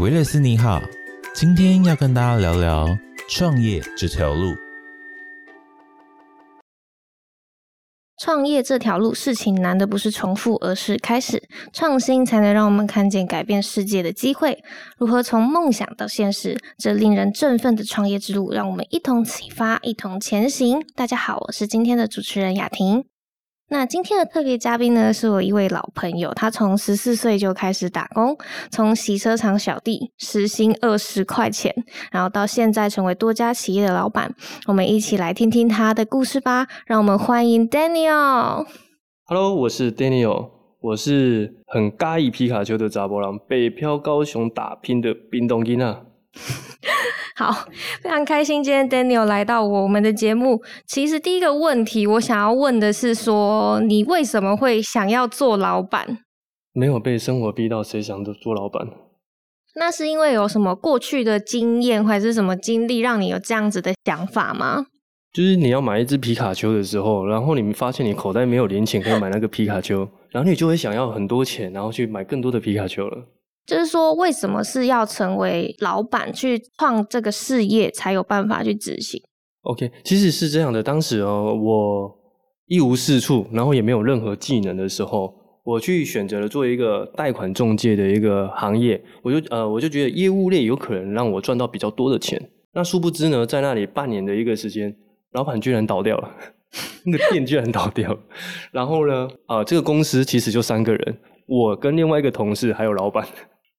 [0.00, 0.80] 维勒斯你好，
[1.34, 2.86] 今天要跟大家聊聊
[3.28, 4.54] 创业这条路。
[8.16, 11.42] 创业这条路，事情难的不是重复，而是开始。
[11.72, 14.62] 创新才能让我们看见改变世界的机会。
[14.98, 20.80] 如何从梦想到现实，这令人振奋的创业之路，让我们一同启发，一同前行。
[20.94, 23.04] 大家好，我是今天的主持人雅婷。
[23.70, 28.34] 那今天的特别嘉宾呢，是我一位老朋友，他从十四岁就开始打工，
[28.70, 31.74] 从洗车场小弟，时薪二十块钱，
[32.10, 34.34] 然后到现在成为多家企业的老板。
[34.66, 36.66] 我们一起来听听他的故事吧。
[36.86, 38.66] 让我们欢迎 Daniel。
[39.26, 40.48] Hello，我是 Daniel，
[40.80, 46.04] 我是很尬意皮卡丘的查波郎，北漂高雄打拼的冰冻金啊。
[47.38, 47.52] 好，
[48.02, 50.60] 非常开心今天 Daniel 来到我们的节目。
[50.88, 56.18] 其实第一个问题，我想要问的是，说你为什么会想要做老板？
[56.72, 58.88] 没有被生活逼到，谁想做做老板？
[59.76, 64.86] 那是因为有什么过去的经验，或者是什么经历，让你有这样子的想法吗？
[65.32, 69.98] 就是你要买一只皮卡丘的时候，然后你们发现你口袋没有零钱可以买那个皮卡丘，
[70.30, 73.26] 然后你就会想要很多钱，然后去买更多的皮卡丘了。
[73.68, 79.22] 就是说，为什么是要成为老板去创这个事业，才有办法去执行
[79.64, 80.82] ？OK，其实是这样的。
[80.82, 82.10] 当时哦，我
[82.64, 88.98] 一无是处，然后也没有任何技能的时候，我去选择了做一个贷款中介的一个行业。
[89.22, 92.40] 我就呃，我就觉得业务类有可能让我赚到比较多的钱。
[92.72, 94.96] 那殊不知呢，在那里半年的一个时间，
[95.32, 96.30] 老板居然倒掉了，
[97.04, 98.18] 那个店居然倒掉了。
[98.72, 103.28] 然后呢，啊，这个公司其实就三个人，我跟另外一个同事还有老板。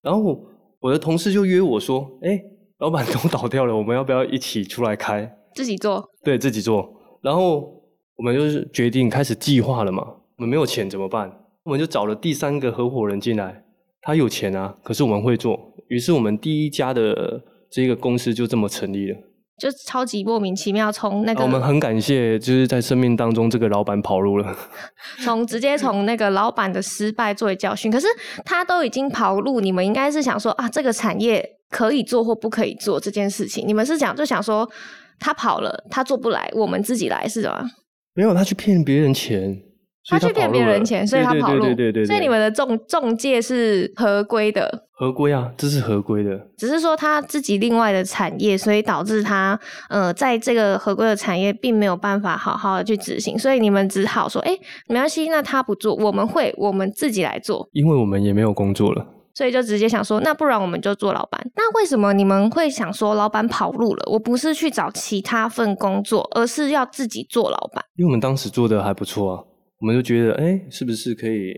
[0.02, 0.46] 然后
[0.80, 2.42] 我的同事就约我说：“哎，
[2.80, 5.38] 老板都倒掉了，我们要不要一起出来开？
[5.56, 6.04] 自己做？
[6.24, 6.94] 对自己做。
[7.22, 7.84] 然后
[8.16, 10.04] 我们就是决定开始计划了嘛。
[10.38, 11.30] 我们没有钱怎么办？
[11.64, 13.64] 我们就找了第三个合伙人进来，
[14.02, 15.60] 他有钱啊，可是我们会做。
[15.90, 19.18] 于是我们第一家的这个公司就这么成立了。”
[19.60, 24.56] 就超级莫名其妙，从那个我们很感谢，就是在生命当中这个老板跑路了。
[25.24, 28.08] 从直接从那个老板的失败作为教训，可是
[28.46, 34.68] 他都已经跑路，你们应该是想说啊，这个产业可以做或不可以做这件事情，你们是想就想说
[35.20, 37.64] 他跑了，他做不来，我们自己来是吗？
[38.16, 39.69] 没有，他去骗别人钱。
[40.08, 41.62] 他去骗别人钱，所以他跑路。
[41.62, 44.86] 对对对对所以你们的中中介是合规的。
[44.92, 46.48] 合规啊，这是合规的。
[46.58, 49.58] 只是说他自己另外的产业，所以导致他
[49.90, 53.40] 呃，在这个合规的产业并没有办法好好的去执行。
[53.40, 57.70] 所以你们只好说，哎，没关系，那他不做，我们会我们自己来做。
[57.72, 61.40] 因为我们也没有工作了，所以就直接想说，那不然我们就做老板。
[61.56, 67.86] 那为什么你们会想说，老板跑路了，我不是去找其他份工作，而是要自己做老板？
[67.96, 69.44] 因为我们当时做的还不错啊。
[69.80, 71.54] 我们就觉得，哎，是不是可以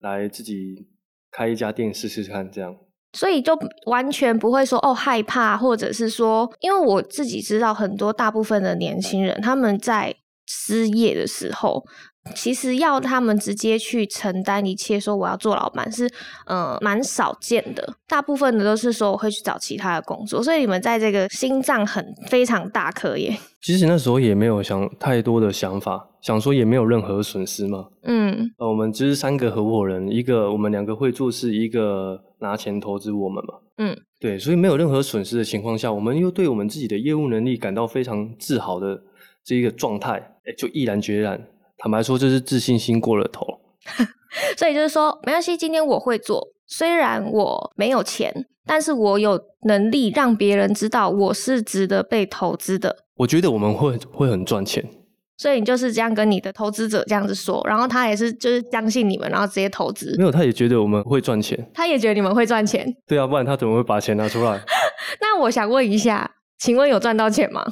[0.00, 0.88] 来自己
[1.30, 2.50] 开一家店试试看？
[2.50, 2.76] 这样，
[3.12, 10.14] 所以就完全不会说哦害怕，或者是说，因为我自己知道很多大部分的年轻人他们在
[10.46, 11.84] 失业的时候。
[12.36, 16.08] 其实要他们直接去承担一切，说我要做老板是
[16.46, 23.34] 呃蛮少见的，大部分的都是说我会去找其他的工作，所以你们在这个心脏很非常大颗耶。
[23.62, 27.88] 其实那时候也没有想太多的想法，想说也没有任何损失嘛。
[28.02, 33.54] 嗯，呃，我们只是三个合伙人，一个我们两个会做事，一个拿钱投资我们嘛。
[33.78, 39.02] 嗯，对，所以没有任何损失的情况下，我们又对我们自己的业务能力感到非常自豪的
[39.42, 41.42] 这一个状态，哎，就毅然决然。
[41.82, 43.46] 坦白说，就是自信心过了头，
[44.56, 53.04] 所以就是说，没关系，今天我会做，虽然我没有钱，但是我有能力让别人知道我是值得被投资的。
[53.16, 54.84] 我觉得我们会会很赚钱，
[55.36, 60.14] 所以你就是这样跟你的投资者这样子说，然后他也是就是相信你们，然后直接投资。
[60.18, 62.86] 没有，他也觉得我们会赚钱，他也觉得你们会赚钱。
[63.06, 64.60] 对啊，不然他怎么会把钱拿出来？
[65.20, 67.64] 那我想问一下，请问有赚到钱吗？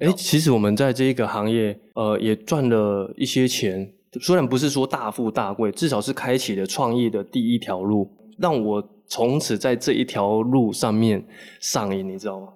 [0.00, 3.92] 哎，其实我们在这一个行业，呃，也赚了一些钱。
[4.20, 11.24] 虽然不是说大富大贵，至少是开启了创业的第一条路，让我从此在这一条路上面
[11.60, 12.48] 上瘾，你知道吗？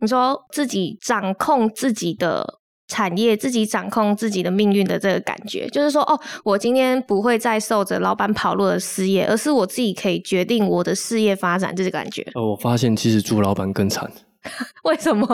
[0.00, 12.22] 你说自己掌控自己的产业，自己掌控自己的命运的这个感觉，就是说，哦，我今天不会再受着老板跑路的失业，而是我自己可以决定我的事业发展，这个感觉。
[12.34, 14.10] 哦，我发现其实朱老板更惨，
[14.84, 15.26] 为什么？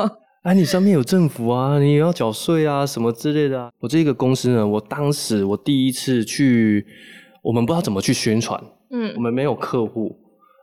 [0.46, 3.68] 哎，你上面有政府啊，你也要缴税啊，什么之类的啊。
[3.80, 6.86] 我这个公司呢，我当时我第一次去，
[7.42, 8.62] 我们不知道怎么去宣传，
[8.92, 10.16] 嗯，我们没有客户，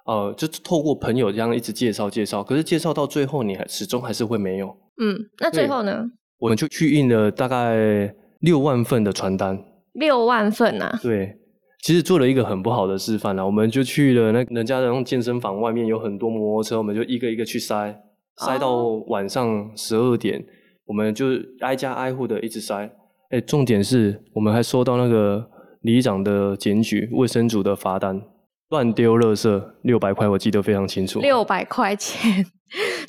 [0.05, 4.67] 呃，就透过朋友这样一直介绍介绍，可是介绍到最后，你还始终还是会没有。
[5.01, 6.05] 嗯，那最后呢？
[6.39, 9.61] 我们就去印了大概六万份的传单。
[9.91, 10.97] 六万份啊？
[11.03, 11.35] 对，
[11.81, 17.93] 其实做了一个很不好的示范啦，我们就去了那人家的那种健身房外面有很多摩托车，我们就一个一个去塞，
[18.37, 20.43] 塞到晚上十二点，
[20.85, 21.27] 我们就
[21.59, 22.89] 挨家挨户的一直塞。
[23.29, 25.49] 哎，重点是我们还收到那个
[25.81, 28.21] 里长的检举，卫生组的罚单，
[28.69, 31.19] 乱丢垃圾六百块，我记得非常清楚。
[31.19, 32.45] 六百块钱，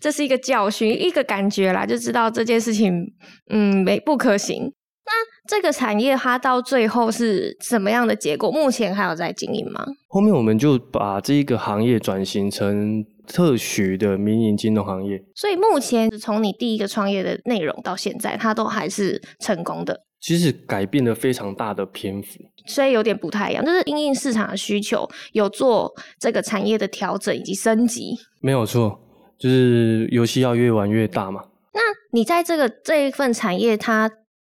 [0.00, 3.12] 这是一个教训，一个感觉啦，就知道这件事情，
[3.50, 4.73] 嗯，没不可行。
[5.06, 5.12] 那
[5.47, 8.50] 这个产业它到最后是什么样的结果？
[8.50, 9.85] 目前还有在经营吗？
[10.09, 15.23] 后面我们就把这一个行业转型成特许的民营金融行业。
[15.35, 20.05] 所以目前从你第一个创业的内容到现在，它都还是成功的。
[20.21, 28.17] 其实改变了非常大的篇幅，所以有点不太一样，就是因应市场的需求，有做这个产业的调整以及升级。
[28.41, 28.99] 没有错，
[29.38, 31.43] 就是游戏要越玩越大嘛。
[31.75, 31.81] 那
[32.12, 34.11] 你在这个这一份产业，它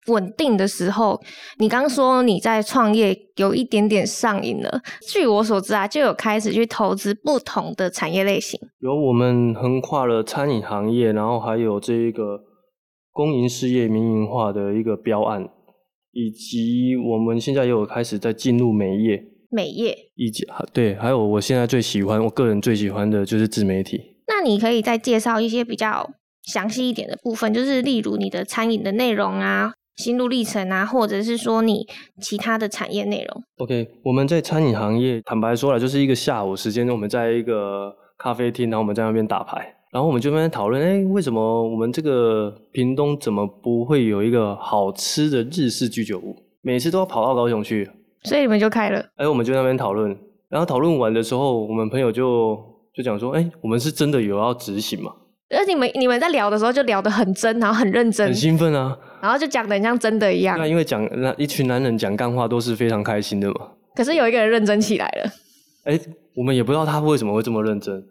[0.06, 1.20] 稳定的时候，
[1.58, 4.80] 你刚说你在创业有一点点上瘾了。
[5.08, 8.58] 据我所知啊，就有开始去投资不同的产业类型。
[8.80, 12.40] 有我们横跨了餐饮行业，然后还有这一个
[13.12, 15.42] 公营事业民营化的一个标案，
[16.12, 24.00] 以及我们现在也有开始在进入美业，美业以及对，还有我现在最喜欢，我个人最喜欢的就是自媒体。
[24.28, 26.10] 那你可以再介绍一些比较
[26.42, 29.72] 详细一点的部分，就是例如你的餐饮的内容啊。
[29.96, 31.86] 心路历程啊，或者是说你
[32.20, 33.42] 其他的产业内容。
[33.58, 46.36] OK，我们在餐饮行业，坦白说了，就是一个下午时间，我们在一个咖啡厅，然后我们在那边打牌，然后我们就那边讨论，哎，为什么我们这个屏东怎么不会有一个好吃的日式居酒屋？
[46.60, 47.88] 每次都要跑到高雄去，
[48.24, 49.02] 所以你们就开了。
[49.16, 50.14] 哎，我们就那边讨论，
[50.48, 52.58] 然后讨论完的时候，我们朋友就
[52.94, 55.12] 就讲说，哎，我们是真的有要执行吗？
[55.48, 60.56] 而你们你们在聊的时候就聊得很真，然后很认真，很兴奋啊，然后就讲得像真的一样。
[60.56, 63.72] 那因为讲那一群男人讲干话都是非常开心的嘛。
[63.94, 65.30] 可是有一个人认真起来了。
[65.84, 65.98] 哎，
[66.34, 68.04] 我们也不知道他为什么会这么认真。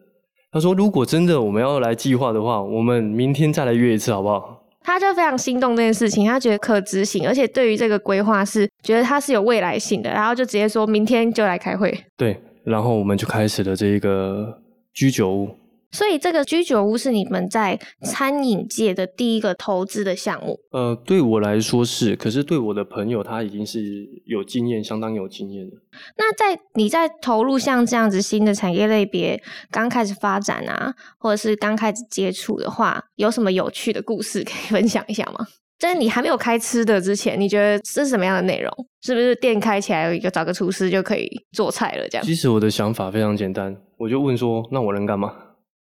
[0.52, 11.92] 他说：“如果真的我们要来计划的话，我们明天再来约一次好不好？”他就非常心动这件事情，他觉得可执行，而且对于这个规划是觉得他是有未来性的，然后就直接说明天就来开会。
[12.16, 14.60] 对，然后我们就开始了这个
[14.94, 15.50] 居酒屋。
[15.96, 20.60] 所以这个居酒屋是你们在餐饮界的第一个投资的项目。
[20.72, 25.78] 呃，对我来说是，可是对我的朋友他已经是有经验，相当有经验的。
[26.18, 35.48] 那在你在投入像这样子新的产业类别刚开始发展啊，或者是刚开始接触的话，有什么有趣的故事可以分享一下吗？
[35.80, 38.70] 在你还没有开吃的之前，你觉得是什么样的内容？
[39.02, 42.08] 是不是店开起来有一个找个厨师就可以做菜了？
[42.10, 42.26] 这样？
[42.26, 45.34] 其实我的想法非常简单，我就问说，那我能干嘛？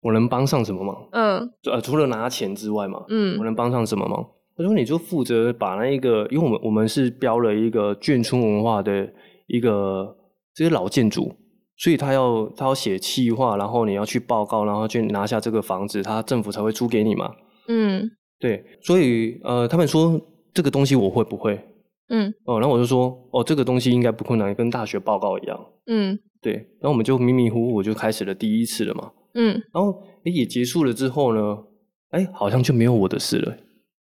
[0.04, 1.08] 我能帮上什么忙？
[1.12, 4.24] 嗯，呃，除了拿钱之外嘛，嗯，我能帮上什么忙？
[4.56, 9.12] 他说你就负责把那一个，因为我们我们是标了一个眷村文化的
[9.48, 10.16] 一个
[10.54, 11.34] 这些老建筑，
[11.78, 17.34] 所以他要他要写企划，然后你要去报告，然后去拿下这个房子，他政府才会租给你嘛。
[17.68, 20.22] 嗯，对，所以呃，他们说
[20.54, 21.60] 这个东西我会不会？
[22.10, 25.60] 嗯，哦，然后我就说哦，这个东西应该不困难，跟大学报告一样。
[25.88, 29.12] 嗯，对，然后我们就迷迷糊糊就开始了第一次了嘛。
[29.34, 31.58] 嗯，然后哎也结束了之后呢，
[32.12, 33.58] 哎好像就没有我的事了，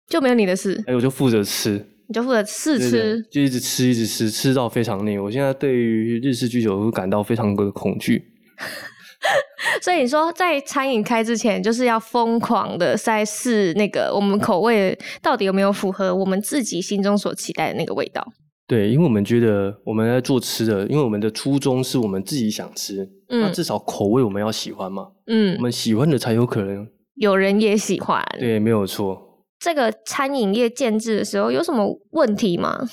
[0.08, 5.18] 就没有你的事，哎我就负责吃，你就负责试吃，就一直吃一直吃，吃到非常腻。
[5.18, 8.24] 我现在对于日式居酒屋感到非常的恐惧。
[9.82, 18.26] 所以你说在餐饮开之前，就是要疯狂的在试那个我们口味到底有没有符合我们自己心中所期待的那个味道。
[18.68, 28.22] 对，因为我们觉得我们在做吃的，因为我们的初衷是我们自己想吃，那至少口味我们要喜欢嘛，嗯，我们喜欢的才有可能有人也喜欢。
[28.38, 29.46] 对，没有错。
[29.60, 32.86] 这个餐饮业建制的时候有什么问题吗？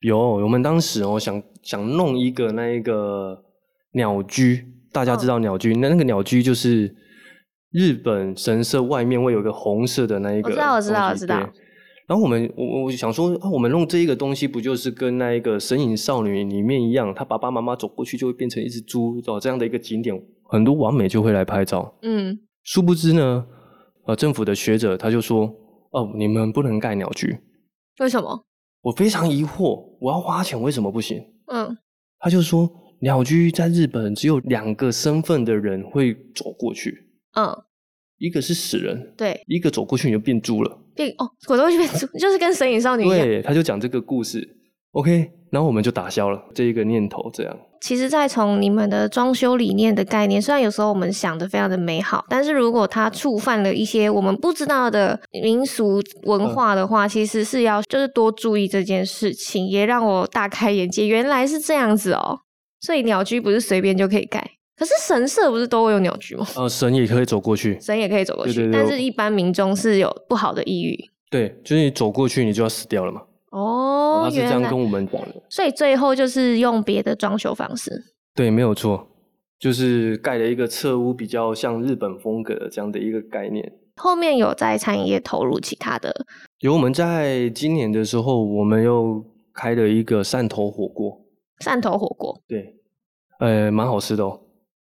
[0.00, 3.42] 有，我们当时哦想想弄一个那一个
[3.94, 6.94] 鸟居，大家知道鸟居，那那个鸟居就是
[7.72, 11.52] 日本神社外面会有个红色的那一个，我知道，我知道，我知道。
[12.10, 21.94] 然后我们我我想说，我们弄这一个东西，不就是跟那一个《神隐少女》里面一样，他爸爸妈妈走过去就会变成一只猪，哦，这样的一个景点，很多完美就会来拍照。
[22.02, 23.46] 嗯，殊不知呢，
[24.06, 25.54] 呃，政府的学者他就说，
[25.92, 27.38] 哦，你们不能盖鸟居，
[28.00, 28.44] 为什么？
[28.82, 31.22] 我非常疑惑，我要花钱为什么不行？
[31.46, 31.78] 嗯，
[32.18, 32.68] 他就说，
[33.02, 37.06] 鸟居在日本只有两个身份的人会走过去。
[37.36, 37.56] 嗯。
[38.20, 43.18] 一个是死人，对，一个走过去你就变猪了，变哦，走过去变猪， 就是跟神隐少女一样。
[43.18, 44.46] 对，他就讲这个故事
[44.92, 47.58] ，OK，然后我们就打消了这一个念头，这样。
[47.80, 62.40] 其实，再从你们的装修理念的概念，虽然有时候我们想的非常的美好，但是如果它触犯了一些我们不知道的民俗文化的话，其实是要就是多注意这件事情，也让我大开眼界，原来是这样子哦。
[62.82, 64.46] 所以鸟居不是随便就可以盖，
[64.80, 66.46] 可是神社不是都会有鸟居吗？
[66.56, 70.98] 呃，神也可以走过去，神也可以走过去，对对对但是一般民众是有不好的意欲。
[71.28, 73.20] 对，就是你走过去你就要死掉了嘛。
[73.50, 75.34] 哦，他是这样跟我们讲的。
[75.50, 77.92] 所以最后就是用别的装修方式。
[78.34, 79.06] 对，没有错，
[79.58, 83.70] 就是盖了一个侧屋，比较像日本风格的这样的一个概念。
[83.96, 86.24] 后面有在餐饮业投入其他的
[86.60, 89.22] 有我们在今年的时候，我们又
[89.52, 91.20] 开了一个汕头火锅，
[91.62, 92.76] 汕头火锅，对，
[93.40, 94.40] 呃，蛮好吃的哦。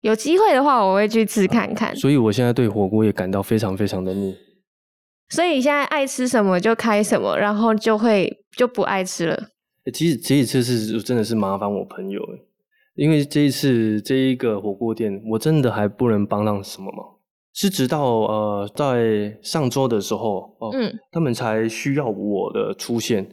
[0.00, 1.94] 有机会的话我会去吃看看。
[1.94, 4.36] 所以我现在对火锅也感到非常非常的腻。
[5.28, 9.34] 所以现在爱吃什么就开什么，然后就会就不爱吃了。
[9.84, 12.46] 欸其实这一次是真的是麻烦我朋友欸
[12.96, 17.06] 因为这一次这一个火锅店，我真的还不能帮上什么忙，
[17.54, 23.26] 是直到呃在上周的时候哦，嗯他们才需要我的出现，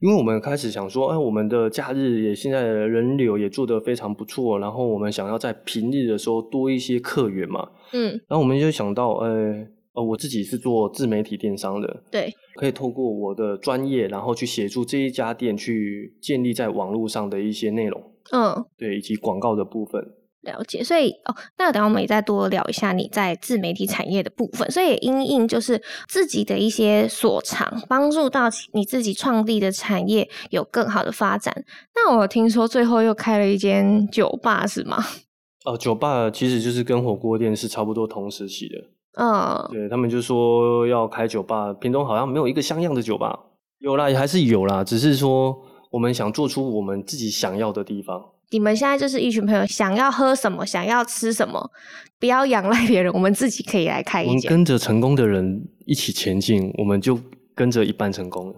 [0.00, 18.00] 因为我们开始想说，哎，我们的假日也现在的人流也做得非常不错，然后我们想要在平日的时候多一些客源嘛，嗯，然后我们就想到，呃呃，我自己是做自媒体电商的，对，可以透过我的专业，然后去协助这一家店去建立在网络上的一些内容，
[18.32, 20.00] 嗯，对，以及广告的部分。
[20.48, 20.82] 了解。
[20.82, 24.68] 所以哦，那等下我们也再多聊一下你在自媒体产业的部分。
[24.70, 31.64] 所以因应就是自己的一些所长，帮助到你自己创立的产业有更好的发展。
[31.94, 35.04] 那我听说最后又开了一间酒吧，是吗？
[35.64, 38.76] 呃， 酒吧其实就是跟火锅店是差不多同时期的，
[39.20, 43.38] 嗯，对他们就说要开酒吧，屏东好像没有一个像样的酒吧，
[43.80, 45.56] 有啦，也还是有啦，只是说
[45.90, 48.24] 我们想做出我们自己想要的地方。
[48.50, 51.70] 你们现在就是一群朋友，想要喝什么，想要吃什么，
[52.18, 54.48] 不要仰赖别人，我们自己可以来开我们一间。
[54.48, 57.20] 跟着成功的人一起前进，我们就
[57.54, 58.54] 跟着一半成功了。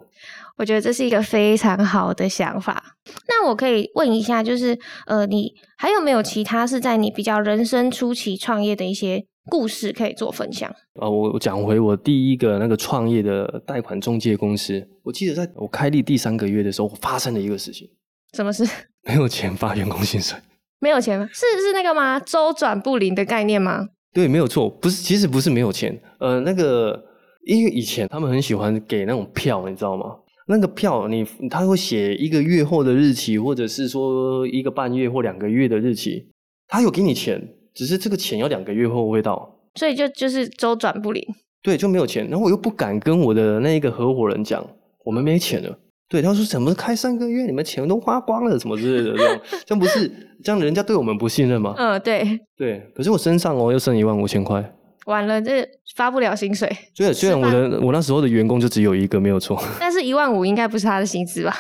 [0.56, 2.96] 我觉得这是一个非常好的想法。
[3.26, 10.70] 那我可以问一下，就是呃，你还有没有其他是在你比较人生初期创业的一些故事可以做分享？
[11.00, 17.88] 啊，我我讲回我第一个那个创业的贷款中介公司，我记得在我开立第三个月的时候，我发生了一个事情，
[18.34, 18.68] 什么事？
[19.02, 20.38] 没有钱发员工薪水。
[20.78, 21.28] 没有钱吗？
[21.32, 22.18] 是是那个吗？
[22.20, 23.88] 周转不灵的概念吗？
[24.12, 27.04] 对，没有错，不是，其实不是没有钱，呃，那个
[27.46, 30.16] 因为以前他们很喜欢给那种票，你知道吗？
[30.46, 36.26] 那个票你他会写一个月后的日期，或者是说一个半月或两个月的日期，
[36.66, 37.40] 他有给你钱，
[37.72, 41.22] 只是这个钱要两个月后会到，所以就就是周转不灵。
[41.62, 44.66] 对，就没有钱，然后我又不敢跟我的那一个合伙人讲，
[45.04, 45.78] 我们没钱了。
[46.10, 50.10] 对，他说怎么开三个月，你们钱都花光了，什么之类的，这 样这样不是
[50.42, 51.72] 这样，人家对我们不信任吗？
[51.78, 54.74] 嗯，对，对，可是我身上哦又剩一万五千块，
[55.06, 55.64] 完了，这
[55.94, 56.68] 发不了薪水。
[56.92, 61.54] 所以虽然我的我那时候的员工就只有一个，没有错，但是一万五应该不是他的薪资吧？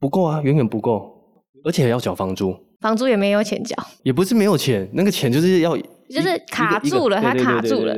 [0.00, 1.14] 不够啊，远远不够，
[1.62, 7.94] 而且还要缴房租，房租也没有钱缴，也不是没有钱，那个钱就是要就是卡住了一个对对它卡住了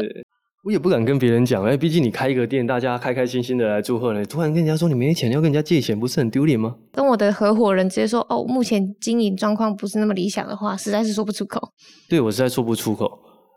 [0.64, 6.74] 我也不敢跟别人讲，哎，毕竟你开一个店，大家开开心心的来祝贺你，突然跟人家说你没钱，要跟人家借钱，不是很丢脸吗？
[6.90, 11.60] 跟我的合伙人直接说，哦，目前经营状况不是那么理想的话，实在是说不出口。
[12.08, 13.10] 对我实在说不出口。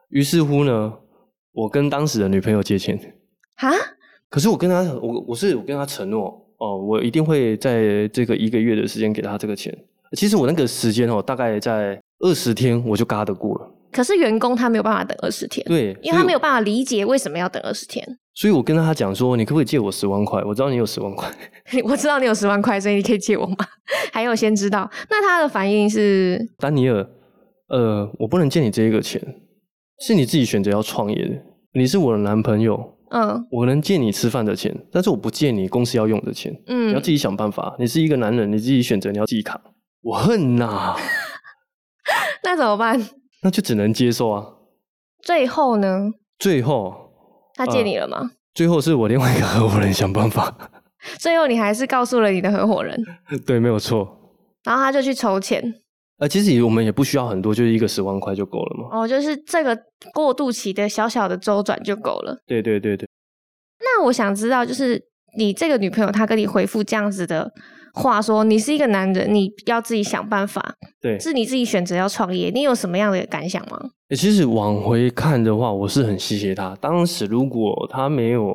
[0.09, 0.93] 于是乎呢，
[1.53, 2.99] 我跟当时的女朋友借钱，
[3.55, 3.71] 哈，
[4.29, 6.25] 可是我跟她，我我是我跟她承诺，
[6.57, 9.73] 哦，我一定会在这个一个月的时间给她这个钱。
[10.17, 13.71] 其实我那个时间哦，大概在二十天我就嘎得过了。
[13.91, 18.05] 可是员工他没有办法等二十天，对，因为他没有办法理解为什么要等二十天。
[18.35, 20.43] 所以我跟他讲说，你可不可以借我十万块？
[20.43, 21.27] 我知道你有十万块。
[21.83, 23.55] 我知道你有十万块，所以你可以借我吗？
[24.13, 27.07] 还有先知道，那他的反应是，丹尼尔，
[27.69, 29.19] 呃，我不能借你这个钱，
[30.01, 31.35] 是你自己选择要创业的。
[31.73, 32.79] 你是我的男朋友，
[33.09, 36.53] 嗯我能借你吃饭的钱，但是我不借你公司要用的钱。
[36.67, 37.75] 嗯你要嗯自，己想办法。
[37.79, 39.59] 你是一个男人，你自己选择，你要自己扛。
[40.03, 40.95] 我恨呐、
[42.43, 42.99] 那怎么办？
[43.41, 44.45] 那就只能接受啊。
[45.23, 47.11] 最后呢，最后，
[47.55, 48.31] 他借你了吗？
[48.53, 50.55] 最后是我另外一个合伙人想办法。
[51.19, 52.97] 最后你还是告诉了你的合伙人，
[53.45, 54.07] 对，没有错。
[54.63, 55.61] 然后他就去筹钱。
[56.17, 58.99] 呃，其实也我们也不需要很多，就是一个十万块就够了嘛。
[58.99, 59.77] 哦，就是这个
[60.13, 62.35] 过渡期的小小的周转就够了。
[62.47, 63.07] 对对对对，
[63.79, 64.99] 那我想知道，就是
[65.37, 67.51] 你这个女朋友，她跟你回复这样子的
[67.97, 71.19] 话说，你是一个男人，你要自己想办法，对。
[71.19, 73.89] 是你自己选择要创业，你有什么样的感想吗？
[74.09, 76.73] 欸其实往回看的话，我是很谢谢他。
[76.79, 78.53] 当时如果他没有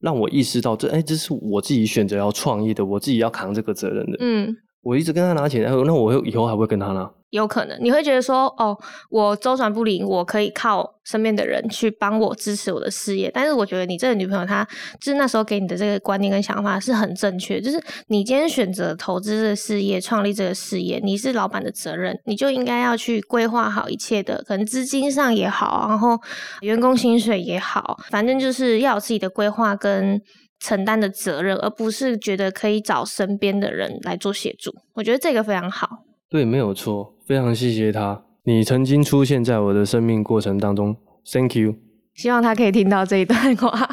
[0.00, 4.16] 让我意识到这哎，这是我自己选择要创业的，我自己要扛这个责任的。
[4.20, 7.10] 嗯，我一直跟他拿钱，那我以后还会跟他拿。
[7.30, 8.74] 有可能你会觉得说，哦，
[9.10, 13.30] 我周转不灵，我可以靠身边的人去帮我支持我的事业。
[13.34, 14.66] 但是我觉得你这个女朋友，她
[14.98, 17.60] 就是那时候给你的这个观念跟想法是很正确。
[17.60, 26.18] 就是你今天选择投资这个事业，创立这个事业，你是老板的责任，你就应该要去规划好一切的，可能资金上也好，然后
[26.62, 30.18] 员工薪水也好，反正就是要有自己的规划跟
[30.60, 34.74] 承担的责任，而不是觉得可以找身边的人来做协助。
[34.94, 36.04] 我觉得这个非常好。
[36.28, 38.24] 对，没有错，非常谢谢他。
[38.44, 40.96] 你曾经出现在我的生命过程当中
[41.30, 41.76] ，Thank you。
[42.14, 43.88] 希望他可以听到这一段话。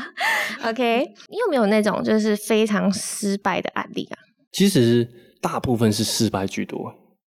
[0.63, 4.17] OK，你有没有那种就是非常失败的案例啊？
[4.51, 5.07] 其实
[5.41, 6.93] 大部分是失败居多。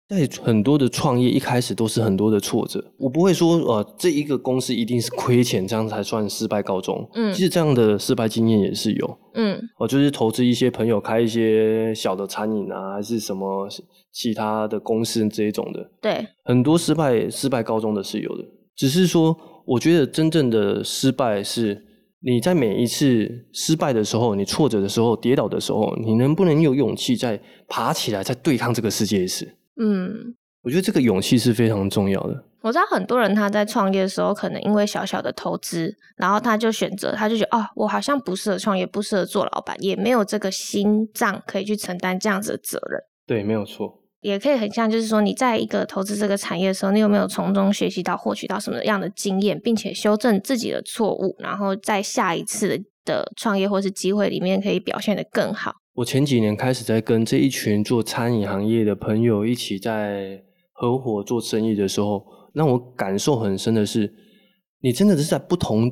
[0.07, 7.05] 在很多的创业一开始都是很多的挫折，我不会说呃这一个公司一定是亏钱，这样才算失败告终。
[7.13, 9.17] 嗯，其实这样的失败经验也是有。
[9.33, 13.67] 嗯，我就是投资一些朋友开一些小的餐饮啊，还是什么
[14.13, 15.91] 其他的公司这一种的。
[16.01, 18.45] 对，很多失败失败告终的是有的，
[18.77, 19.35] 只是说
[19.65, 21.83] 我觉得真正的失败是
[22.21, 27.37] 你在每一次失败的时候，你挫折的时候，跌倒的时候，你能不能有勇气再
[27.67, 29.56] 爬起来，再对抗这个世界是。
[29.79, 32.43] 嗯，我觉得这个勇气是非常重要的。
[32.61, 42.99] 我知道很多人他在创业的时候，可能因为小小的投资，然后他就选择，他就觉得哦，我好像不适合创业，不适合做老板，也没有这个心脏可以去承担这样子的责任。
[43.25, 44.03] 对，没有错。
[44.21, 55.75] 也可以很像，就是说你在一个投资这个产业的时候，你有没有从中学习到、获取到什么样的经验，并且修正自己的错误，然后在下一次的创业或是机会里面可以表现的更好。
[55.97, 62.23] 我前几年开始在跟这一群做餐饮行业的朋友一起在合伙做生意的时候，
[62.53, 64.13] 让我感受很深的是，
[64.81, 65.91] 你真的是在不同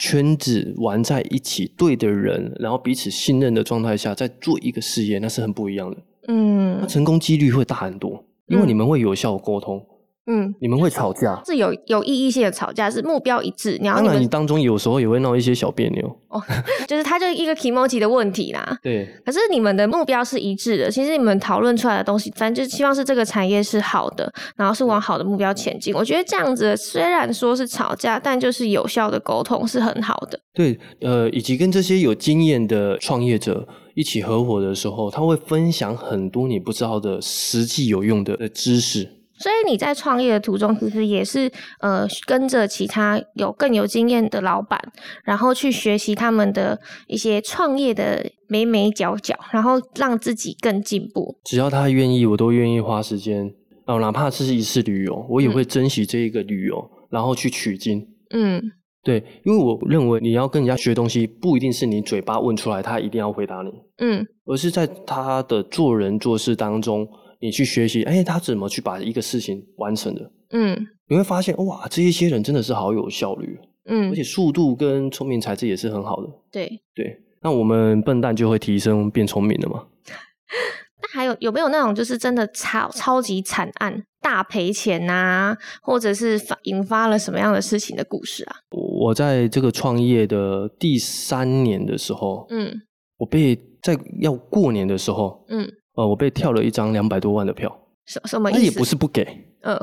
[0.00, 5.96] 圈子玩在一起，对的人，然后彼此信任的状态下，在做一个事业，那是很不一样的。
[6.26, 9.80] 嗯，那成功几率会大很多，因为你们会有效沟通。
[10.26, 13.76] 嗯，你们会吵架，是有有意义性的吵架，是目标一致。
[13.78, 16.06] 当然，你当中有时候也会闹一些小别扭。
[16.28, 16.42] 哦，
[16.88, 18.78] 就是它就一个 emoji 的问题啦。
[18.82, 19.06] 对。
[19.24, 25.94] 可是你们的目标是一致的，其实你们讨论出来的东西，反正就希望是这个产业是好的，然后是往好的目标前进。
[25.94, 30.40] 我觉得这样子虽然说是吵架，但就是有效的沟通是很好的。
[30.54, 39.06] 对，呃，以及跟这些有经验的创业者一起合伙的时候，他会分享很多你不知道的实际有用的知识。
[39.44, 44.80] 所以你在创业的途中，其实也是呃跟着其他有更有经验的老板，
[45.22, 51.38] 然后去学习他们的一些创业的眉眉角角，然后让自己更进步。
[51.44, 53.52] 只要他愿意，我都愿意花时间
[53.86, 58.02] 哦，哪怕是一次旅游，我也会珍惜这一个旅游，然后去取经。
[58.30, 58.62] 嗯，
[59.02, 63.70] 对，因为我认为你要跟人家学东西，不一定是你嘴巴问出来，他一定要回答你。
[63.98, 67.06] 嗯，而是在他的做人做事当中。
[67.44, 70.30] 你去学习，哎，他怎么去把一个事情完成的？
[70.52, 76.30] 嗯，你会发现，哇，这一些人真的是好有效率，嗯，而且速度跟聪明才智也是很好的。
[76.50, 79.84] 对对，那我们笨蛋就会提升变聪明了吗？
[81.02, 88.56] 那还有有没有那种就是真的超超级惨案、大赔钱呐，或者是发引发了什么样的事情的故事啊？
[88.70, 92.72] 我在这个创业的第三年的时候，嗯，
[93.18, 95.70] 我被在要过年的时候，嗯。
[95.96, 97.74] 呃，我被跳了一张两百多万的票，
[98.06, 98.62] 什什么意思？
[98.62, 99.24] 也不是不给，
[99.62, 99.78] 嗯，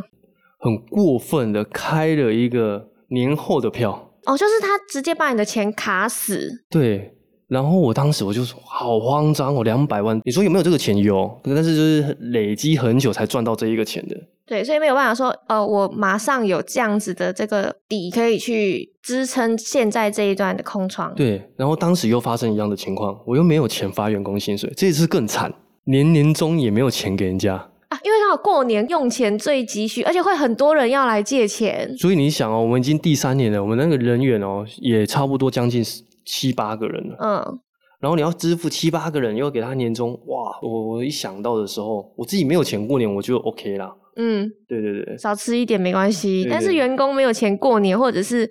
[0.59, 4.11] 很过分的开了一个年后的票。
[4.25, 6.63] 哦，就是他直接把你的钱卡死。
[6.69, 7.11] 对，
[7.47, 10.95] 然后我当时我就说好慌张，哦两百万，你说有没有这个钱？
[10.97, 14.15] 有，但是就是累积很久才赚到这一个钱的。
[14.45, 21.13] 对，所以没有办法说，呃，我马上有这样子的这个底可以去支撑现在这一段的空窗。
[21.15, 25.51] 对，然后当时又发生一样的情况，我又没有钱发员工薪水，这次更惨。
[25.85, 27.55] 年年终也没有钱给人家
[27.89, 31.93] 啊，因为刚好过年用钱最急需，而且会很多人要来借钱。
[31.97, 35.83] 所以你想哦，我们已经第三年了，我们那个人员哦也差不多将近
[36.23, 37.15] 七八个人了。
[37.19, 37.59] 嗯，
[37.99, 40.57] 然后你要支付七八个人，又给他年终，哇！
[40.61, 43.93] 我我一想到的时候，我自己没有钱过年，我就 OK 啦。
[44.15, 48.49] 嗯，对对对，少吃一点没关系，但是员工没有钱过年，或者是。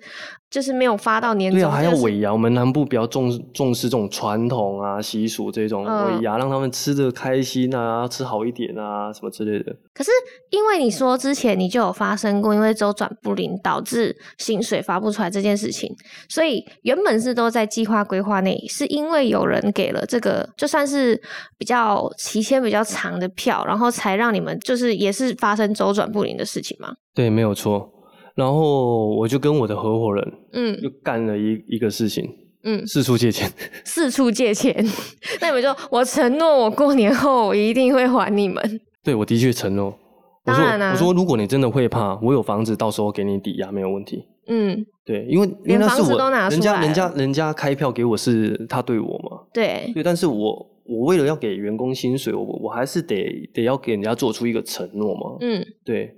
[0.51, 2.31] 就是没有发到年终，对啊，还要尾牙。
[2.31, 9.73] 我们南部比较重重视这种传统啊习俗，这种尾牙让他们吃的开心啊，吃好一点啊，什么之类的。
[9.93, 10.11] 可是
[10.49, 15.89] 因为你说之前你就有发生过，因为周转不灵导致薪水发不出来这件事情，
[16.27, 21.17] 所以原本是都在计划规划内，是因为有人给了这个就算是
[21.57, 26.89] 比较期限比较长的票，然后才让你们就是也是发生周转不灵的事情吗？
[27.15, 27.89] 对，没有错。
[28.35, 32.29] 然后我就跟我的合伙人，嗯，就干了一一个事情，
[32.63, 33.51] 嗯，四处借钱。
[33.83, 34.73] 四处借钱，
[35.41, 38.81] 那你们就我承诺我过年后我一定会还你们。
[39.03, 39.97] 对，我的确承诺。
[40.43, 44.25] 我说我说如果你真的会怕，我有房子，到时候给你抵押没有问题。
[44.47, 56.11] 嗯，对，因为因为连那是我房子都拿人家出来了人家人家开票给我是他对我嘛，对，对，但是我我为了要给员工薪水，我我还是得得要给人家做出一个承诺嘛，嗯，对，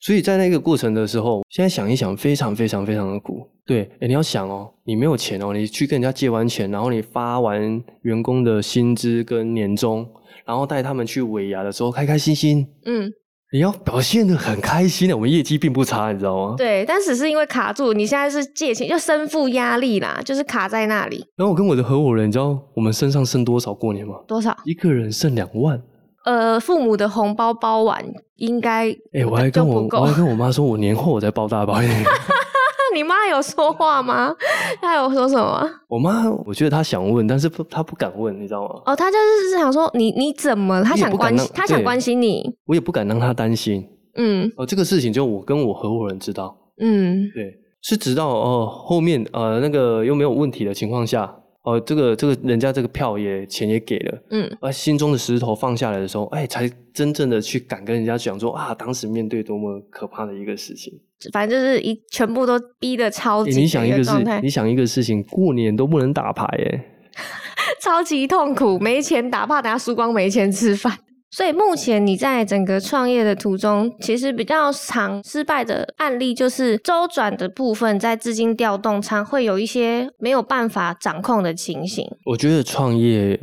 [0.00, 3.46] 所以在那个过程的时候，现在想一想，非常非常非常的苦。
[3.66, 10.08] 对，诶你要想哦，你没有钱哦，你去跟人家借完钱，然后你发完员工的薪资跟年终，
[10.46, 13.12] 然后带他们去尾牙的时候开开心心，嗯，
[13.52, 16.54] 你要表现的很开心的，我们业绩并不差，你知道吗？
[16.56, 21.26] 对，但只是因为卡住，你现在是借钱，就身负压力啦，就是卡在那里。
[21.36, 24.14] 然后我跟我的合伙人，你知道我们身上剩多少过年吗？
[24.28, 24.56] 多少？
[24.64, 25.82] 一个人剩两万。
[26.28, 28.04] 呃，父母的红包包完
[28.36, 30.04] 应该哎、我还跟我我。
[30.04, 32.04] 还跟我妈说，我年后我再包大包一点。
[32.94, 34.34] 你妈有说话吗？
[34.82, 35.66] 她有说什么？
[35.88, 38.82] 我妈，我觉得她想问，但是不，她不敢问，你知道吗？
[38.84, 40.82] 哦，她就是想说你你怎么？
[40.84, 42.44] 她想关心她想关心你。
[42.66, 43.82] 我也不敢让她担心。
[44.16, 51.32] 嗯哦、这个事情就我跟我合伙人知道，嗯对，是直到哦、后面呃那个又没有问题的情况下，
[51.68, 60.92] 哦、这个这个人家这个票也钱也给了，嗯，而，心中的石头放下来的时候，哎，才真正的去敢跟人家讲说啊，当时面对多么可怕的一个事情。
[61.32, 66.80] 反正就是一全部都逼得超欸级你想一个事，你想一个事情，过年都不能打牌，耶，
[67.82, 70.98] 超级痛苦，没钱打，怕等下输光没钱吃饭。
[71.30, 82.06] 所以目前你在整个创业的途中，其实比较常失败的案例就是周转的部分，在资金调动上会有一些没有办法掌控的情形。
[82.24, 83.38] 我觉得创业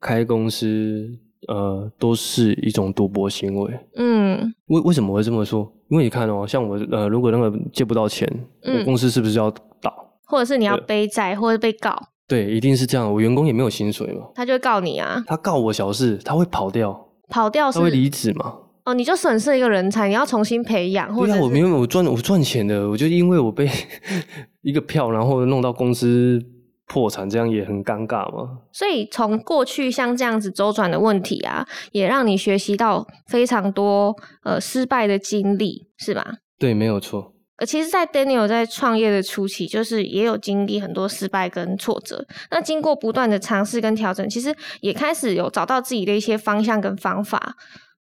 [0.00, 1.08] 开公司，
[1.46, 3.72] 呃，都是一种赌博行为。
[3.96, 5.72] 嗯为为什么会这么说？
[5.88, 8.28] 因为你看哦，像我呃，如果那个借不到钱，
[8.64, 9.92] 嗯我公司是不是要倒？
[10.26, 11.96] 或者是你要背债，或者被告，
[12.26, 13.10] 对，一定是这样。
[13.10, 18.54] 我员工也没有薪水嘛，他就会告你啊，他告我小事，他会跑掉，跑掉是他会离职嘛？
[18.84, 23.68] 哦，你就损失一个人才，你要重新培养，或对啊，我明白，我赚我赚钱的，我就因为我被
[24.62, 26.42] 一个票，然后弄到公司
[26.86, 28.60] 破产，这样也很尴尬嘛。
[28.72, 36.36] 所以从过去像这样子周转的问题啊，也让你学习到非常多呃失败的经历，是吧？
[36.58, 37.34] 对，没有错。
[37.58, 42.24] 呃，其实，在 Daniel 在创业的初期，就是也有经历很多失败跟挫折。
[42.52, 47.56] 那经过不断的尝试跟调整，其实也开始有找到自己的一些方向跟方法。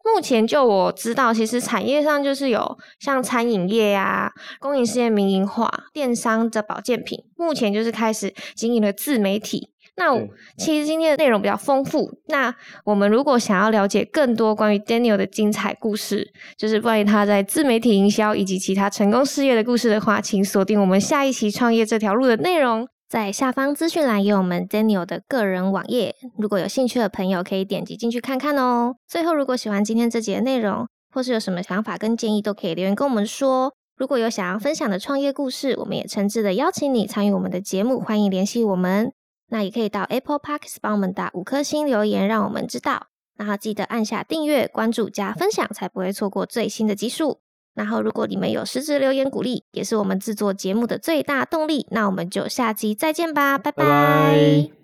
[0.03, 9.71] 目前就我知道，其实产业上就是有像餐饮业呀、公营事业民营化、电商的保健品，目前就是开始经营了自媒体。
[10.01, 10.19] 那
[10.57, 12.11] 其实今天的内容比较丰富。
[12.29, 12.53] 那
[12.87, 22.89] 我们如果想要了解更多关于 Daniel 的精彩故事，就是关于他在自媒体营销以及其他成功事业的故事的话，请锁定我们下一期创业这条路的内容。
[23.11, 28.95] 在下方资讯栏有我们 Daniel 的个人网页，如果有兴趣的朋友可以点击进去看看哦。
[29.07, 33.75] 最后，如果喜欢今天这集的内容，或是有什么想法跟建议，都可以留言跟我们说。
[33.97, 39.13] 如果有想要分享的创业故事，我们也诚挚的邀请你参与我们的节目，欢迎联系我们。
[39.51, 43.09] 那也可以到 Apple Podcast 帮我们打五颗星留言，让我们知道。
[43.37, 47.41] 然后记得按下订阅、关注加分享，才不会错过最新的集数。
[47.75, 51.87] 然后，如果你们有实质留言鼓励，也是我们制作节目的最大动力。
[51.91, 54.80] 那我们就下期再见吧，拜拜拜